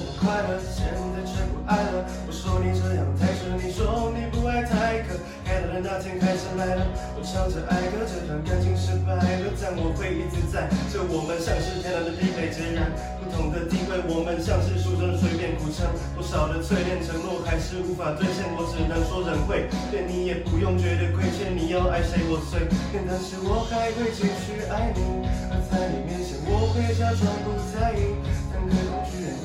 [0.00, 2.04] 么快乐，现在却不爱了。
[2.26, 5.14] 我说你这样太蠢，你说你不爱太可。
[5.50, 6.86] 开了的那天开始来了，
[7.18, 10.70] 我唱着爱歌，这段感情失败了，但我会一直在。
[10.86, 12.86] 这我们像是天然的匹配，截然
[13.18, 15.90] 不同的地位，我们像是书中的随便苦唱。
[16.14, 22.62] 多少的淬炼承诺还是无法兑现，我只能说人会对你也不用觉得亏欠，你要爱谁我随
[22.94, 25.26] 便，但是我还会继续爱你。
[25.50, 28.14] 而在你面前，我会假装不在意，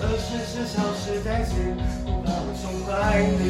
[0.02, 1.76] 而是是消失殆尽
[2.06, 3.44] 不把我宠坏你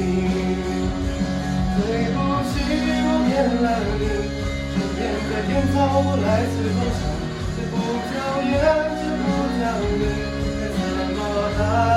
[1.75, 2.17] 对不
[2.49, 2.53] 起
[3.05, 3.29] 我骗
[3.61, 3.67] 了
[3.99, 4.03] 你
[4.73, 7.01] 春天的樱头我来自火山
[7.55, 7.73] 戒不
[8.09, 8.53] 掉圆
[8.97, 9.23] 这不
[9.59, 9.63] 了
[9.97, 10.03] 你
[10.59, 10.79] 还怎
[11.15, 11.19] 么
[11.59, 11.94] 爱？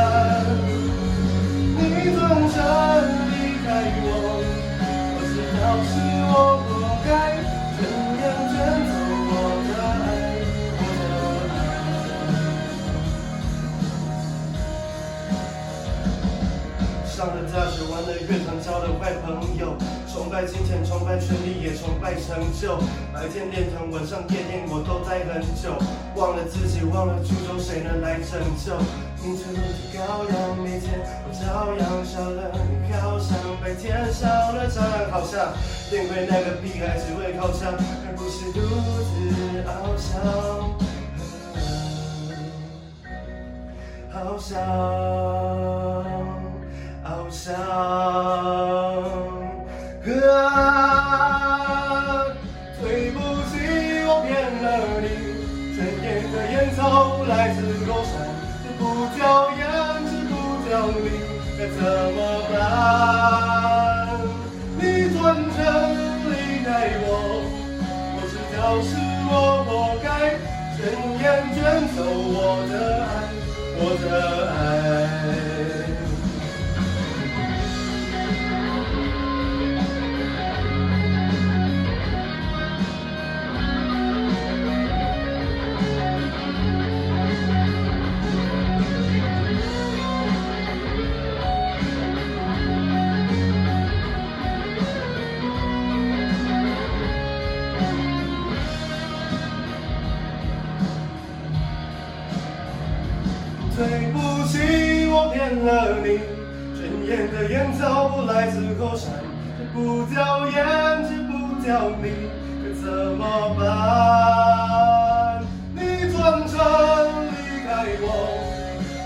[17.18, 19.74] 上了大学，玩了乐团，交了坏朋友，
[20.06, 22.78] 崇拜金钱，崇拜权力，也崇拜成就。
[23.12, 25.74] 白天练团，晚上夜店，我都待很久。
[26.14, 28.78] 忘了自己，忘了初衷，谁能来拯救？
[29.18, 29.98] 明知如此羔
[30.30, 32.54] 羊，每天我照样笑了。
[32.86, 34.22] 你好像白天少
[34.54, 35.50] 了蟑螂，好像
[35.90, 37.74] 练会那个屁孩只会靠墙，
[38.06, 38.62] 而不是独
[39.02, 39.66] 自翱
[39.98, 40.22] 翔。
[44.08, 44.54] 好想，
[47.28, 47.52] 翱翔。
[50.30, 50.64] 啊，
[52.80, 53.18] 对不
[53.50, 53.52] 起，
[54.08, 54.28] 我骗
[54.62, 54.66] 了
[55.02, 55.06] 你。
[55.76, 56.80] 春天的烟草
[57.28, 58.12] 来自高山，
[58.64, 58.82] 这不
[59.18, 59.20] 叫
[59.52, 59.60] 烟，
[60.08, 60.32] 这不
[60.68, 61.06] 叫你，
[61.58, 61.78] 该怎
[62.16, 62.18] 么
[62.50, 62.56] 办？
[64.78, 64.82] 你
[65.14, 65.56] 转身
[66.30, 66.32] 离
[66.64, 66.68] 开
[67.04, 67.06] 我，
[68.16, 68.90] 我知道是
[69.28, 69.30] 我
[69.68, 69.70] 活
[70.02, 70.08] 该，
[70.76, 70.80] 转
[71.20, 71.24] 眼
[71.54, 71.56] 卷
[71.94, 72.36] 走我
[72.72, 72.74] 的
[73.04, 73.06] 爱，
[73.76, 74.06] 我的
[103.78, 104.18] 对不
[104.48, 106.18] 起，我骗了你。
[106.74, 109.06] 春烟的烟草来自后山，
[109.72, 110.66] 不叫烟，
[111.06, 111.30] 这不
[111.64, 112.04] 叫你，
[112.60, 112.84] 该怎
[113.16, 113.22] 么
[113.56, 113.62] 办？
[115.76, 115.78] 你
[116.10, 116.18] 转
[116.48, 116.58] 身
[117.30, 117.70] 离开
[118.02, 118.04] 我，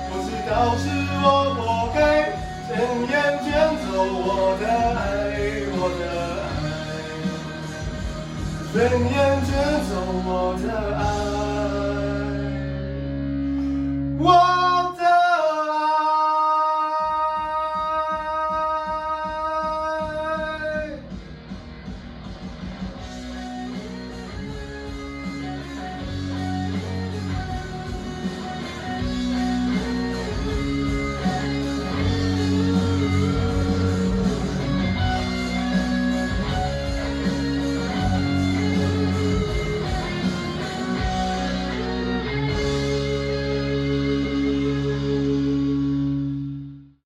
[0.08, 0.50] 我知道
[0.80, 0.82] 是
[1.20, 1.60] 我活
[1.94, 2.32] 该，
[2.66, 2.72] 转
[3.10, 3.12] 眼
[3.44, 4.64] 卷走我的
[4.96, 5.04] 爱，
[5.76, 6.02] 我的
[6.32, 6.48] 爱，
[8.72, 9.12] 转眼
[9.44, 9.52] 卷
[9.84, 9.92] 走
[10.24, 10.64] 我的
[10.96, 11.00] 爱。